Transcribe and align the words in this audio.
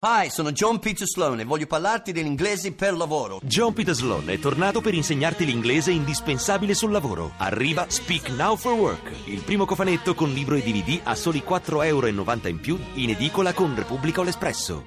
Hi, 0.00 0.30
sono 0.30 0.52
John 0.52 0.78
Peter 0.78 1.08
Sloan 1.08 1.40
e 1.40 1.44
voglio 1.44 1.66
parlarti 1.66 2.12
dell'inglese 2.12 2.72
per 2.72 2.96
lavoro. 2.96 3.40
John 3.42 3.72
Peter 3.72 3.92
Sloan 3.92 4.30
è 4.30 4.38
tornato 4.38 4.80
per 4.80 4.94
insegnarti 4.94 5.44
l'inglese 5.44 5.90
indispensabile 5.90 6.72
sul 6.74 6.92
lavoro. 6.92 7.32
Arriva 7.38 7.84
Speak 7.88 8.28
Now 8.28 8.54
for 8.54 8.74
Work, 8.74 9.12
il 9.24 9.40
primo 9.40 9.64
cofanetto 9.64 10.14
con 10.14 10.30
libro 10.30 10.54
e 10.54 10.62
DVD 10.62 11.00
a 11.02 11.16
soli 11.16 11.42
4,90 11.44 11.84
euro 11.86 12.06
in 12.06 12.60
più 12.60 12.78
in 12.94 13.10
edicola 13.10 13.52
con 13.52 13.74
Repubblica 13.74 14.20
o 14.20 14.22
l'Espresso. 14.22 14.84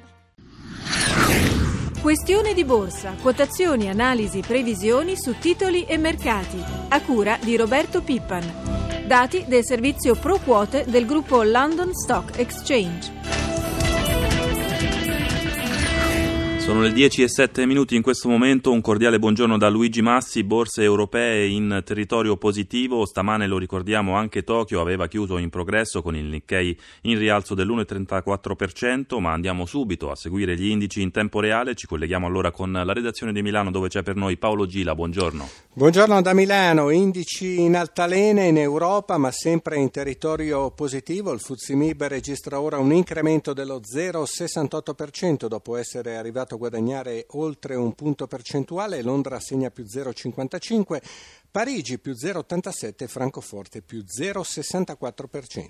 Questione 2.00 2.54
di 2.54 2.64
borsa, 2.64 3.14
quotazioni, 3.21 3.89
analisi, 3.89 4.39
previsioni 4.39 5.18
su 5.18 5.36
titoli 5.38 5.84
e 5.84 5.98
mercati. 5.98 6.64
A 6.88 7.02
cura 7.02 7.38
di 7.41 7.57
Roberto 7.57 8.02
Pippan. 8.02 9.07
Dati 9.07 9.43
del 9.46 9.66
servizio 9.66 10.16
Pro 10.16 10.39
Quote 10.39 10.86
del 10.88 11.05
gruppo 11.05 11.43
London 11.43 11.93
Stock 11.93 12.39
Exchange. 12.39 13.20
Sono 16.72 16.84
le 16.84 16.94
10 16.94 17.24
e 17.24 17.28
7 17.28 17.66
minuti 17.66 17.98
in 17.98 18.02
questo 18.02 18.30
momento, 18.30 18.71
un 18.71 18.79
cordiale 18.79 19.20
buongiorno 19.20 19.57
da 19.57 19.68
Luigi 19.68 20.02
Massi, 20.02 20.42
borse 20.46 20.84
europee 20.84 21.48
in 21.48 21.82
territorio 21.84 22.38
positivo, 22.38 23.06
stamane 23.06 23.46
lo 23.46 23.57
ricordiamo 23.57 24.16
anche 24.16 24.46
Tokyo 24.46 24.79
aveva 24.79 25.10
chiuso 25.10 25.38
in 25.38 25.50
progresso 25.50 26.02
con 26.02 26.15
il 26.15 26.24
Nikkei 26.24 26.79
in 27.02 27.18
rialzo 27.18 27.56
dell'1,34%, 27.56 29.20
ma 29.20 29.34
andiamo 29.34 29.65
subito 29.65 30.12
a 30.12 30.15
seguire 30.15 30.56
gli 30.56 30.70
indici 30.70 31.02
in 31.02 31.12
tempo 31.12 31.42
reale, 31.42 31.76
ci 31.76 31.88
colleghiamo 31.88 32.26
allora 32.26 32.52
con 32.52 32.72
la 32.72 32.94
redazione 32.94 33.34
di 33.34 33.42
Milano 33.42 33.70
dove 33.70 33.90
c'è 33.90 34.02
per 34.02 34.16
noi 34.16 34.38
Paolo 34.38 34.66
Gila, 34.66 34.95
buongiorno. 34.95 35.50
Buongiorno 35.73 36.22
da 36.22 36.34
Milano, 36.34 36.90
indici 36.90 37.59
in 37.59 37.76
altalena 37.76 38.44
in 38.44 38.58
Europa 38.58 39.17
ma 39.17 39.31
sempre 39.31 39.76
in 39.76 39.92
territorio 39.92 40.72
positivo, 40.72 41.34
il 41.34 41.42
Fuzimib 41.42 42.02
registra 42.06 42.62
ora 42.62 42.78
un 42.78 42.94
incremento 42.94 43.52
dello 43.52 43.81
0,68% 43.81 45.48
dopo 45.48 45.76
essere 45.76 46.16
arrivato 46.16 46.59
guadagnare 46.61 47.25
oltre 47.31 47.73
un 47.73 47.95
punto 47.95 48.28
percentuale, 48.28 49.02
Londra 49.02 49.40
segna 49.40 49.72
più 49.72 49.84
0,55, 49.84 51.02
Parigi 51.50 51.98
più 51.98 52.12
0,87 52.12 52.94
e 52.98 53.08
Francoforte 53.08 53.81
più 53.81 54.04
0,64%. 54.06 55.70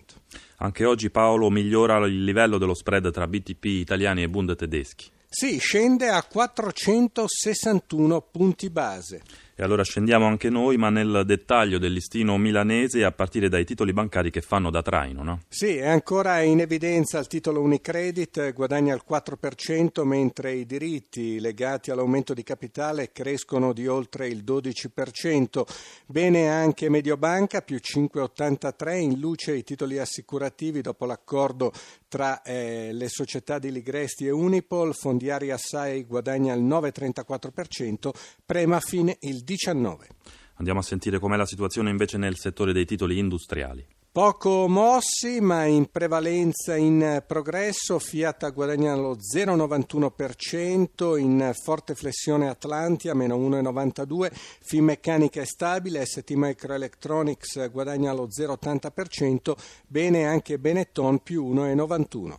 Anche 0.58 0.84
oggi 0.84 1.10
Paolo 1.10 1.50
migliora 1.50 2.06
il 2.06 2.26
livello 2.26 2.58
dello 2.58 2.74
spread 2.74 3.10
tra 3.10 3.26
BTP 3.26 3.64
italiani 3.64 4.24
e 4.24 4.30
Bund 4.30 4.54
tedeschi. 4.58 5.10
Sì, 5.30 5.60
scende 5.60 6.10
a 6.10 6.22
461 6.24 8.22
punti 8.30 8.70
base. 8.70 9.22
E 9.62 9.64
allora 9.64 9.84
scendiamo 9.84 10.26
anche 10.26 10.50
noi, 10.50 10.76
ma 10.78 10.90
nel 10.90 11.22
dettaglio 11.24 11.78
del 11.78 11.94
listino 11.94 12.36
milanese 12.40 13.04
a 13.04 13.12
partire 13.12 13.48
dai 13.48 13.64
titoli 13.64 13.94
bancari 13.94 14.32
che 14.32 14.42
fanno 14.42 14.72
da 14.72 14.82
traino, 14.82 15.22
no? 15.22 15.42
Sì, 15.50 15.76
è 15.76 15.88
ancora 15.88 16.42
in 16.42 16.62
evidenza 16.62 17.20
il 17.20 17.28
titolo 17.28 17.62
Unicredit, 17.62 18.54
guadagna 18.54 18.96
il 18.96 19.04
4%, 19.08 20.04
mentre 20.04 20.54
i 20.54 20.66
diritti 20.66 21.40
legati 21.40 21.92
all'aumento 21.92 22.34
di 22.34 22.42
capitale 22.42 23.12
crescono 23.12 23.72
di 23.72 23.86
oltre 23.86 24.28
il 24.28 24.44
12%. 24.44 25.62
Bene 26.08 26.50
anche 26.50 26.90
Mediobanca, 26.90 27.62
più 27.62 27.78
5,83, 27.78 28.96
in 28.96 29.20
luce 29.20 29.54
i 29.54 29.64
titoli 29.64 30.00
assicurativi 30.00 30.82
dopo 30.82 31.06
l'accordo 31.06 31.72
tra 32.08 32.42
eh, 32.42 32.90
le 32.92 33.08
società 33.10 33.60
di 33.60 33.72
Ligresti 33.72 34.26
e 34.26 34.32
Unipol, 34.32 34.96
Fondiari 34.96 35.52
Assai 35.52 36.04
guadagna 36.04 36.54
il 36.56 36.64
9,34%, 36.64 38.10
prema 38.44 38.80
fine 38.80 39.18
il 39.22 39.44
19. 39.52 40.08
Andiamo 40.56 40.80
a 40.80 40.84
sentire 40.84 41.20
com'è 41.20 41.36
la 41.36 41.46
situazione 41.46 41.90
invece 41.90 42.18
nel 42.18 42.38
settore 42.38 42.72
dei 42.72 42.86
titoli 42.86 43.18
industriali. 43.18 43.86
Poco 44.10 44.68
mossi, 44.68 45.42
ma 45.42 45.66
in 45.66 45.90
prevalenza 45.90 46.76
in 46.76 47.24
progresso. 47.26 48.00
Fiat 48.00 48.54
guadagna 48.54 48.96
lo 48.96 49.18
0,91%, 49.18 51.18
in 51.18 51.52
forte 51.54 51.96
flessione 51.96 52.48
Atlantia, 52.48 53.14
meno 53.14 53.38
1,92%, 53.38 54.32
Finmeccanica 54.62 55.42
è 55.42 55.46
stabile, 55.46 56.06
ST 56.06 56.32
Microelectronics 56.32 57.72
guadagna 57.72 58.14
lo 58.14 58.28
0,80%, 58.28 59.54
bene 59.88 60.26
anche 60.26 60.60
Benetton 60.60 61.20
più 61.20 61.54
1,91%. 61.54 62.34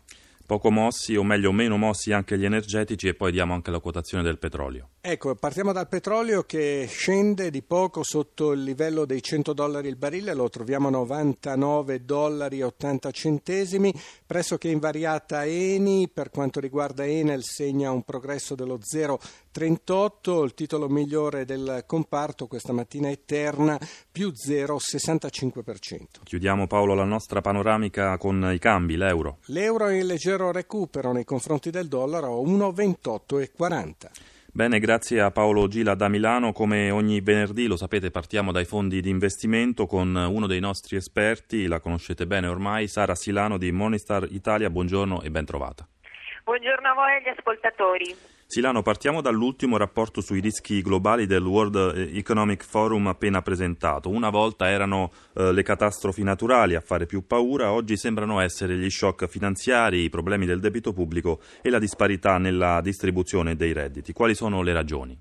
Poco 0.47 0.71
mossi, 0.71 1.17
o 1.17 1.25
meglio 1.25 1.53
meno 1.53 1.77
mossi 1.77 2.13
anche 2.13 2.39
gli 2.39 2.45
energetici 2.45 3.09
e 3.09 3.15
poi 3.15 3.33
diamo 3.33 3.55
anche 3.55 3.71
la 3.71 3.81
quotazione 3.81 4.23
del 4.23 4.39
petrolio. 4.39 4.89
Ecco, 5.05 5.35
partiamo 5.35 5.73
dal 5.73 5.89
petrolio 5.89 6.45
che 6.45 6.87
scende 6.89 7.51
di 7.51 7.63
poco 7.63 8.05
sotto 8.05 8.53
il 8.53 8.63
livello 8.63 9.05
dei 9.05 9.21
100 9.21 9.53
dollari 9.53 9.89
il 9.89 9.97
barile, 9.97 10.33
lo 10.33 10.49
troviamo 10.49 10.87
a 10.87 10.91
99 10.93 12.05
dollari 12.05 12.63
80 12.63 13.11
centesimi, 13.11 13.93
pressoché 14.25 14.69
invariata 14.69 15.45
Eni, 15.45 16.09
per 16.09 16.31
quanto 16.31 16.61
riguarda 16.61 17.05
Enel 17.05 17.43
segna 17.43 17.91
un 17.91 18.05
progresso 18.05 18.55
dello 18.55 18.79
0,38, 18.79 20.45
il 20.45 20.55
titolo 20.55 20.89
migliore 20.89 21.45
del 21.45 21.83
comparto 21.85 22.47
questa 22.47 22.73
mattina 22.73 23.09
è 23.09 23.19
Terna, 23.25 23.81
più 24.13 24.29
0,65%. 24.29 26.23
Chiudiamo 26.23 26.69
Paolo 26.69 26.95
la 26.95 27.03
nostra 27.03 27.41
panoramica 27.41 28.17
con 28.19 28.53
i 28.55 28.61
cambi, 28.61 28.95
l'euro. 28.95 29.39
L'euro 29.47 29.89
è 29.89 29.99
in 29.99 30.07
leggero 30.07 30.53
recupero 30.53 31.11
nei 31.11 31.25
confronti 31.25 31.71
del 31.71 31.89
dollaro 31.89 32.39
a 32.39 32.49
1,28,40. 32.49 34.31
Bene, 34.55 34.81
grazie 34.81 35.23
a 35.23 35.31
Paolo 35.31 35.67
Gila 35.67 35.95
da 35.95 36.09
Milano. 36.09 36.53
Come 36.53 36.91
ogni 36.91 37.23
venerdì, 37.23 37.67
lo 37.67 37.79
sapete, 37.79 38.11
partiamo 38.11 38.53
dai 38.53 38.67
fondi 38.67 39.01
di 39.01 39.09
investimento 39.09 39.87
con 39.87 40.15
uno 40.15 40.47
dei 40.47 40.61
nostri 40.61 40.97
esperti, 40.97 41.67
la 41.67 41.81
conoscete 41.81 42.27
bene 42.27 42.49
ormai, 42.49 42.87
Sara 42.87 43.15
Silano 43.15 43.57
di 43.57 43.73
Monistar 43.73 44.27
Italia. 44.29 44.69
Buongiorno 44.69 45.23
e 45.23 45.31
ben 45.31 45.47
trovata. 45.47 45.89
Buongiorno 46.45 46.87
a 46.87 46.93
voi 46.93 47.13
e 47.13 47.17
agli 47.17 47.29
ascoltatori. 47.35 48.15
Silano, 48.53 48.83
partiamo 48.83 49.23
dall'ultimo 49.23 49.79
rapporto 49.79 50.21
sui 50.21 50.41
rischi 50.41 50.83
globali 50.83 51.25
del 51.25 51.43
World 51.43 52.11
Economic 52.13 52.67
Forum 52.67 53.07
appena 53.07 53.41
presentato. 53.41 54.11
Una 54.11 54.29
volta 54.29 54.69
erano 54.69 55.11
eh, 55.33 55.53
le 55.53 55.63
catastrofi 55.63 56.23
naturali 56.23 56.75
a 56.75 56.83
fare 56.83 57.07
più 57.07 57.27
paura, 57.27 57.73
oggi 57.73 57.97
sembrano 57.97 58.41
essere 58.41 58.77
gli 58.77 58.91
shock 58.91 59.27
finanziari, 59.27 60.03
i 60.03 60.11
problemi 60.11 60.45
del 60.45 60.61
debito 60.61 60.93
pubblico 60.93 61.41
e 61.63 61.71
la 61.71 61.79
disparità 61.79 62.37
nella 62.37 62.83
distribuzione 62.83 63.57
dei 63.57 63.73
redditi. 63.73 64.13
Quali 64.13 64.35
sono 64.35 64.61
le 64.61 64.75
ragioni? 64.75 65.19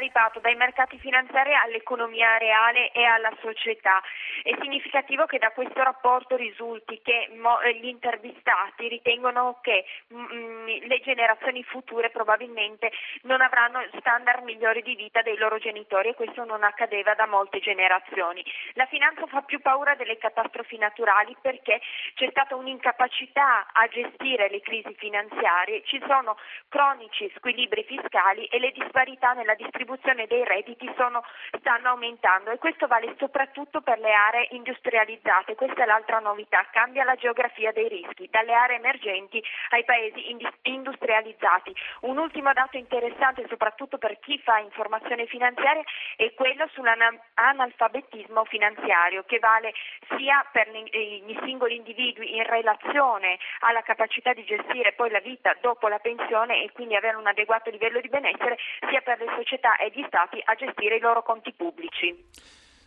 Straripato 0.00 0.40
dai 0.40 0.54
mercati 0.56 0.98
finanziari 0.98 1.52
all'economia 1.54 2.38
reale 2.38 2.90
e 2.92 3.04
alla 3.04 3.32
società. 3.42 4.00
È 4.42 4.56
significativo 4.60 5.26
che 5.26 5.38
da 5.38 5.50
questo 5.50 5.82
rapporto 5.82 6.36
risulti 6.36 7.00
che 7.02 7.28
eh, 7.28 7.74
gli 7.74 7.86
intervistati 7.86 8.88
ritengono 8.88 9.58
che 9.60 9.84
mm, 10.14 10.24
mm, 10.24 10.66
le 10.86 11.00
generazioni 11.00 11.62
future 11.64 12.08
probabilmente 12.08 12.90
non 13.22 13.42
avranno 13.42 13.84
standard 13.98 14.42
migliori 14.44 14.82
di 14.82 14.94
vita 14.94 15.20
dei 15.20 15.36
loro 15.36 15.58
genitori 15.58 16.08
e 16.08 16.14
questo 16.14 16.44
non 16.44 16.62
accadeva 16.62 17.14
da 17.14 17.26
molte 17.26 17.60
generazioni. 17.60 18.42
La 18.74 18.86
finanza 18.86 19.26
fa 19.26 19.42
più 19.42 19.60
paura 19.60 19.94
delle 19.96 20.16
catastrofi 20.16 20.78
naturali 20.78 21.36
perché 21.42 21.80
c'è 22.14 22.28
stata 22.30 22.56
un'incapacità 22.56 23.66
a 23.72 23.86
gestire 23.88 24.48
le 24.48 24.60
crisi 24.60 24.94
finanziarie, 24.96 25.82
ci 25.84 26.02
sono 26.06 26.38
cronici 26.68 27.30
squilibri 27.36 27.84
fiscali 27.84 28.46
e 28.46 28.58
le 28.58 28.70
disparità 28.70 29.34
nella 29.34 29.54
distribuzione 29.54 29.88
distribuzione 29.90 30.26
dei 30.26 30.44
redditi 30.44 30.90
sono, 30.96 31.22
stanno 31.58 31.88
aumentando 31.88 32.50
e 32.50 32.58
questo 32.58 32.86
vale 32.86 33.14
soprattutto 33.18 33.80
per 33.80 33.98
le 33.98 34.12
aree 34.12 34.48
industrializzate. 34.50 35.54
Questa 35.54 35.82
è 35.82 35.86
l'altra 35.86 36.20
novità, 36.20 36.66
cambia 36.70 37.04
la 37.04 37.16
geografia 37.16 37.72
dei 37.72 37.88
rischi, 37.88 38.28
dalle 38.30 38.52
aree 38.52 38.76
emergenti 38.76 39.42
ai 39.70 39.84
paesi 39.84 40.36
industrializzati. 40.62 41.74
Un 42.02 42.18
ultimo 42.18 42.52
dato 42.52 42.76
interessante 42.76 43.46
soprattutto 43.48 43.98
per 43.98 44.18
chi 44.20 44.38
fa 44.38 44.58
informazione 44.58 45.26
finanziaria 45.26 45.82
è 46.16 46.32
quello 46.34 46.68
sull'analfabetismo 46.72 48.44
finanziario 48.44 49.24
che 49.24 49.38
vale 49.38 49.72
sia 50.16 50.44
per 50.52 50.68
i 50.68 51.38
singoli 51.42 51.76
individui 51.76 52.36
in 52.36 52.44
relazione 52.44 53.38
alla 53.60 53.82
capacità 53.82 54.32
di 54.32 54.44
gestire 54.44 54.92
poi 54.92 55.10
la 55.10 55.20
vita 55.20 55.56
dopo 55.60 55.88
la 55.88 55.98
pensione 55.98 56.62
e 56.62 56.70
quindi 56.72 56.94
avere 56.94 57.16
un 57.16 57.26
adeguato 57.26 57.70
livello 57.70 58.00
di 58.00 58.08
benessere, 58.08 58.56
sia 58.88 59.00
per 59.00 59.18
le 59.20 59.32
società 59.36 59.69
società 59.70 59.76
e 59.76 59.92
gli 59.94 60.04
stati 60.06 60.40
a 60.44 60.54
gestire 60.54 60.96
i 60.96 61.00
loro 61.00 61.22
conti 61.22 61.52
pubblici. 61.52 62.24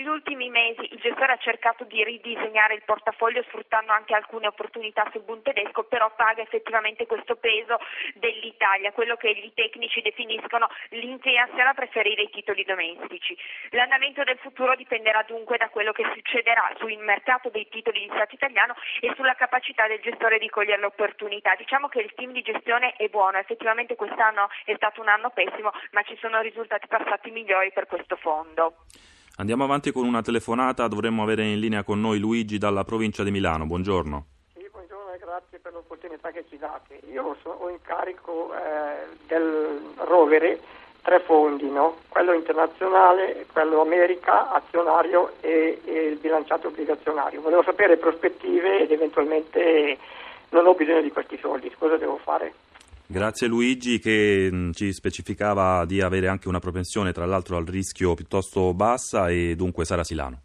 Negli 0.04 0.12
ultimi 0.12 0.50
mesi 0.50 0.86
il 0.92 1.00
gestore 1.00 1.32
ha 1.32 1.38
cercato 1.38 1.84
di 1.84 2.04
ridisegnare 2.04 2.74
il 2.74 2.82
portafoglio 2.84 3.42
sfruttando 3.44 3.90
anche 3.90 4.14
alcune 4.14 4.48
opportunità 4.48 5.08
sul 5.10 5.22
Bund 5.22 5.40
tedesco, 5.40 5.84
però 5.84 6.14
paga 6.14 6.42
effettivamente 6.42 7.06
questo 7.06 7.36
peso 7.36 7.78
dell'Italia, 8.12 8.92
quello 8.92 9.16
che 9.16 9.34
gli 9.34 9.50
tecnici 9.54 10.02
definiscono 10.02 10.68
l'inclinazione 10.90 11.70
a 11.70 11.72
preferire 11.72 12.20
i 12.20 12.28
titoli 12.28 12.64
domestici. 12.64 13.34
L'andamento 13.70 14.22
del 14.24 14.36
futuro 14.36 14.76
dipenderà 14.76 15.22
dunque 15.22 15.56
da 15.56 15.70
quello 15.70 15.92
che 15.92 16.04
succederà 16.12 16.70
sul 16.76 16.94
mercato 16.98 17.48
dei 17.48 17.66
titoli 17.70 18.00
di 18.00 18.10
Stato 18.12 18.34
italiano 18.34 18.74
e 19.00 19.10
sulla 19.14 19.34
capacità 19.36 19.86
del 19.86 20.02
gestore 20.02 20.36
di 20.36 20.50
cogliere 20.50 20.82
l'opportunità. 20.82 21.54
Diciamo 21.54 21.88
che 21.88 22.00
il 22.00 22.12
team 22.14 22.32
di 22.32 22.42
gestione 22.42 22.92
è 22.98 23.08
buono, 23.08 23.38
effettivamente 23.38 23.96
quest'anno 23.96 24.50
è 24.66 24.74
stato 24.76 25.00
un 25.00 25.08
anno 25.08 25.30
pessimo, 25.30 25.72
ma 25.92 26.02
ci 26.02 26.18
sono 26.20 26.42
risultati 26.42 26.88
passati 26.88 27.30
migliori 27.30 27.72
per 27.72 27.86
questo 27.86 28.16
fondo. 28.16 28.84
Andiamo 29.36 29.64
avanti 29.64 29.90
con 29.90 30.06
una 30.06 30.22
telefonata, 30.22 30.86
dovremmo 30.86 31.24
avere 31.24 31.44
in 31.44 31.58
linea 31.58 31.82
con 31.82 32.00
noi 32.00 32.20
Luigi 32.20 32.56
dalla 32.56 32.84
provincia 32.84 33.24
di 33.24 33.32
Milano. 33.32 33.66
Buongiorno. 33.66 34.26
Sì, 34.54 34.68
buongiorno 34.70 35.12
e 35.12 35.18
grazie 35.18 35.58
per 35.58 35.72
l'opportunità 35.72 36.30
che 36.30 36.44
ci 36.48 36.56
date. 36.56 37.00
Io 37.10 37.36
ho 37.42 37.68
in 37.68 37.78
carico 37.82 38.54
eh, 38.54 39.08
del 39.26 39.80
rovere 39.96 40.60
tre 41.02 41.18
fondi, 41.18 41.68
no? 41.68 41.96
quello 42.06 42.32
internazionale, 42.32 43.44
quello 43.52 43.80
America, 43.80 44.52
azionario 44.52 45.32
e, 45.40 45.80
e 45.84 46.06
il 46.10 46.18
bilanciato 46.18 46.68
obbligazionario. 46.68 47.40
Volevo 47.40 47.64
sapere 47.64 47.96
prospettive 47.96 48.82
ed 48.82 48.92
eventualmente 48.92 49.98
non 50.50 50.64
ho 50.64 50.74
bisogno 50.74 51.02
di 51.02 51.10
questi 51.10 51.36
soldi, 51.38 51.74
cosa 51.76 51.96
devo 51.96 52.18
fare? 52.18 52.54
Grazie 53.06 53.48
Luigi 53.48 53.98
che 53.98 54.48
mh, 54.50 54.72
ci 54.72 54.92
specificava 54.92 55.84
di 55.84 56.00
avere 56.00 56.28
anche 56.28 56.48
una 56.48 56.58
propensione 56.58 57.12
tra 57.12 57.26
l'altro 57.26 57.58
al 57.58 57.66
rischio 57.66 58.14
piuttosto 58.14 58.72
bassa 58.72 59.28
e 59.28 59.54
dunque 59.56 59.84
Sara 59.84 60.04
Silano. 60.04 60.43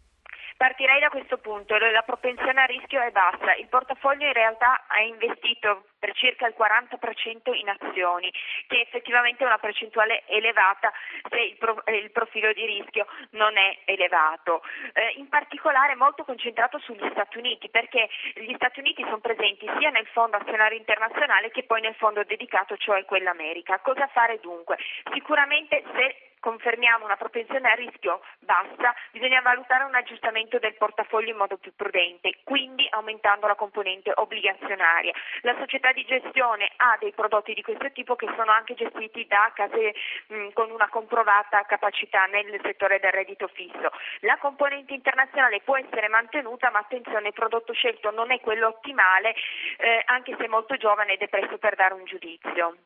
Partirei 0.60 1.00
da 1.00 1.08
questo 1.08 1.38
punto, 1.38 1.74
la 1.78 2.02
propensione 2.02 2.60
a 2.60 2.66
rischio 2.66 3.00
è 3.00 3.10
bassa, 3.10 3.54
il 3.54 3.68
portafoglio 3.68 4.26
in 4.26 4.34
realtà 4.34 4.84
ha 4.88 5.00
investito 5.00 5.84
per 5.98 6.12
circa 6.12 6.46
il 6.46 6.54
40% 6.54 7.54
in 7.54 7.66
azioni, 7.70 8.30
che 8.66 8.80
effettivamente 8.82 9.42
è 9.42 9.46
una 9.46 9.56
percentuale 9.56 10.24
elevata 10.26 10.92
se 11.30 11.40
il, 11.40 11.56
eh, 11.84 11.96
il 11.96 12.10
profilo 12.10 12.52
di 12.52 12.66
rischio 12.66 13.06
non 13.30 13.56
è 13.56 13.78
elevato. 13.86 14.60
Eh, 14.92 15.14
in 15.16 15.30
particolare 15.30 15.94
molto 15.94 16.24
concentrato 16.24 16.78
sugli 16.78 17.08
Stati 17.10 17.38
Uniti, 17.38 17.70
perché 17.70 18.10
gli 18.34 18.52
Stati 18.56 18.80
Uniti 18.80 19.02
sono 19.04 19.20
presenti 19.20 19.66
sia 19.78 19.88
nel 19.88 20.08
fondo 20.08 20.36
azionario 20.36 20.76
internazionale 20.76 21.50
che 21.50 21.62
poi 21.62 21.80
nel 21.80 21.94
fondo 21.94 22.22
dedicato, 22.24 22.76
cioè 22.76 23.06
quell'America. 23.06 23.78
Cosa 23.78 24.08
fare 24.08 24.38
dunque? 24.40 24.76
Sicuramente 25.10 25.82
se 25.94 26.29
confermiamo 26.40 27.04
una 27.04 27.16
propensione 27.16 27.70
a 27.70 27.74
rischio 27.74 28.20
bassa, 28.40 28.94
bisogna 29.12 29.40
valutare 29.40 29.84
un 29.84 29.94
aggiustamento 29.94 30.58
del 30.58 30.74
portafoglio 30.74 31.30
in 31.30 31.36
modo 31.36 31.56
più 31.58 31.72
prudente, 31.76 32.38
quindi 32.44 32.86
aumentando 32.90 33.46
la 33.46 33.54
componente 33.54 34.12
obbligazionaria. 34.14 35.12
La 35.42 35.54
società 35.58 35.92
di 35.92 36.04
gestione 36.04 36.70
ha 36.76 36.96
dei 36.98 37.12
prodotti 37.12 37.54
di 37.54 37.62
questo 37.62 37.90
tipo 37.92 38.16
che 38.16 38.28
sono 38.36 38.50
anche 38.50 38.74
gestiti 38.74 39.26
da 39.26 39.52
case 39.54 39.94
mh, 40.28 40.48
con 40.52 40.70
una 40.70 40.88
comprovata 40.88 41.62
capacità 41.62 42.24
nel 42.26 42.58
settore 42.62 42.98
del 42.98 43.12
reddito 43.12 43.46
fisso. 43.48 43.90
La 44.20 44.38
componente 44.38 44.94
internazionale 44.94 45.60
può 45.60 45.76
essere 45.76 46.08
mantenuta, 46.08 46.70
ma 46.70 46.78
attenzione, 46.78 47.28
il 47.28 47.34
prodotto 47.34 47.72
scelto 47.72 48.10
non 48.10 48.30
è 48.30 48.40
quello 48.40 48.68
ottimale, 48.68 49.34
eh, 49.78 50.02
anche 50.06 50.34
se 50.38 50.48
molto 50.48 50.76
giovane 50.76 51.12
ed 51.12 51.22
è 51.22 51.28
presto 51.28 51.58
per 51.58 51.74
dare 51.74 51.94
un 51.94 52.04
giudizio. 52.04 52.76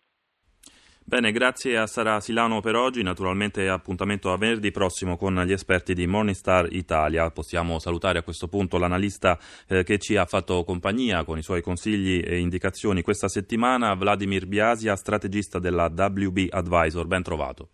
Bene, 1.06 1.32
grazie 1.32 1.76
a 1.76 1.86
Sara 1.86 2.18
Silano 2.18 2.62
per 2.62 2.76
oggi. 2.76 3.02
Naturalmente 3.02 3.68
appuntamento 3.68 4.32
a 4.32 4.38
venerdì 4.38 4.70
prossimo 4.70 5.18
con 5.18 5.34
gli 5.44 5.52
esperti 5.52 5.92
di 5.92 6.06
Morningstar 6.06 6.72
Italia. 6.72 7.30
Possiamo 7.30 7.78
salutare 7.78 8.20
a 8.20 8.22
questo 8.22 8.48
punto 8.48 8.78
l'analista 8.78 9.38
eh, 9.68 9.84
che 9.84 9.98
ci 9.98 10.16
ha 10.16 10.24
fatto 10.24 10.64
compagnia 10.64 11.22
con 11.24 11.36
i 11.36 11.42
suoi 11.42 11.60
consigli 11.60 12.22
e 12.24 12.38
indicazioni 12.38 13.02
questa 13.02 13.28
settimana, 13.28 13.92
Vladimir 13.92 14.46
Biasia, 14.46 14.96
strategista 14.96 15.58
della 15.58 15.92
WB 15.94 16.46
Advisor. 16.48 17.06
Ben 17.06 17.22
trovato. 17.22 17.68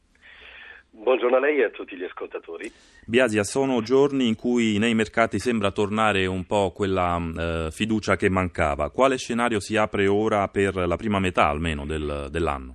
Buongiorno 0.91 1.37
a 1.37 1.41
lei 1.41 1.61
e 1.61 1.65
a 1.67 1.71
tutti 1.71 1.97
gli 1.97 2.03
ascoltatori. 2.03 2.71
Biasia, 3.07 3.45
sono 3.45 3.81
giorni 3.81 4.27
in 4.27 4.35
cui 4.35 4.79
nei 4.79 4.95
mercati 4.95 5.39
sembra 5.39 5.71
tornare 5.71 6.27
un 6.27 6.45
po' 6.47 6.73
quella 6.73 7.17
eh, 7.17 7.69
fiducia 7.71 8.17
che 8.17 8.29
mancava. 8.29 8.91
Quale 8.91 9.17
scenario 9.17 9.61
si 9.61 9.77
apre 9.77 10.09
ora 10.09 10.49
per 10.49 10.75
la 10.75 10.97
prima 10.97 11.21
metà 11.21 11.47
almeno 11.47 11.87
del, 11.87 12.27
dell'anno? 12.29 12.75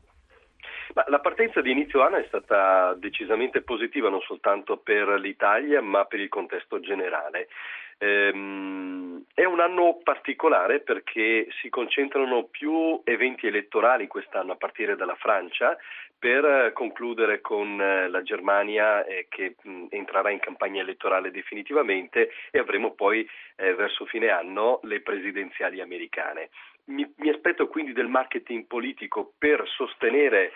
Ma 0.95 1.03
la 1.07 1.19
partenza 1.19 1.59
di 1.59 1.71
inizio 1.71 2.01
anno 2.01 2.15
è 2.15 2.25
stata 2.27 2.93
decisamente 2.93 3.61
positiva 3.61 4.09
non 4.09 4.21
soltanto 4.21 4.77
per 4.77 5.07
l'Italia 5.19 5.81
ma 5.81 6.05
per 6.05 6.21
il 6.21 6.29
contesto 6.29 6.79
generale. 6.79 7.49
Ehm, 7.97 9.23
è 9.33 9.43
un 9.43 9.59
anno 9.59 9.99
particolare 10.03 10.79
perché 10.79 11.47
si 11.61 11.69
concentrano 11.69 12.45
più 12.45 13.01
eventi 13.03 13.47
elettorali 13.47 14.07
quest'anno 14.07 14.53
a 14.53 14.57
partire 14.57 14.95
dalla 14.95 15.15
Francia 15.15 15.77
per 16.17 16.71
concludere 16.71 17.41
con 17.41 17.79
eh, 17.81 18.07
la 18.07 18.21
Germania 18.21 19.05
eh, 19.05 19.27
che 19.29 19.55
mh, 19.61 19.87
entrerà 19.89 20.29
in 20.29 20.39
campagna 20.39 20.81
elettorale 20.81 21.29
definitivamente 21.29 22.31
e 22.51 22.59
avremo 22.59 22.93
poi 22.93 23.27
eh, 23.57 23.73
verso 23.75 24.05
fine 24.05 24.29
anno 24.29 24.79
le 24.83 25.01
presidenziali 25.01 25.81
americane. 25.81 26.49
Mi, 26.85 27.05
mi 27.17 27.29
aspetto 27.29 27.67
quindi 27.67 27.91
del 27.91 28.07
marketing 28.07 28.65
politico 28.65 29.33
per 29.37 29.67
sostenere 29.67 30.53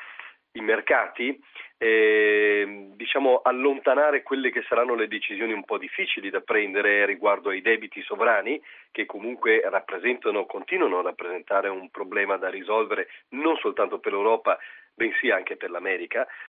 i 0.53 0.61
mercati, 0.61 1.39
eh, 1.77 2.89
diciamo 2.95 3.41
allontanare 3.43 4.23
quelle 4.23 4.51
che 4.51 4.63
saranno 4.67 4.95
le 4.95 5.07
decisioni 5.07 5.53
un 5.53 5.63
po' 5.63 5.77
difficili 5.77 6.29
da 6.29 6.41
prendere 6.41 7.05
riguardo 7.05 7.49
ai 7.49 7.61
debiti 7.61 8.01
sovrani 8.01 8.61
che 8.91 9.05
comunque 9.05 9.61
rappresentano, 9.69 10.45
continuano 10.45 10.99
a 10.99 11.03
rappresentare 11.03 11.69
un 11.69 11.89
problema 11.89 12.37
da 12.37 12.49
risolvere 12.49 13.07
non 13.29 13.55
soltanto 13.57 13.99
per 13.99 14.11
l'Europa 14.11 14.57
bensì 14.93 15.29
anche 15.29 15.55
per 15.55 15.69
l'America. 15.69 16.27